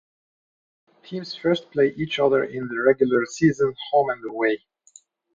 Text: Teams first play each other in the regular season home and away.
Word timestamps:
Teams 1.03 1.35
first 1.35 1.69
play 1.69 1.93
each 1.95 2.17
other 2.17 2.43
in 2.43 2.67
the 2.69 2.83
regular 2.87 3.23
season 3.27 3.75
home 3.91 4.09
and 4.09 4.25
away. 4.31 4.65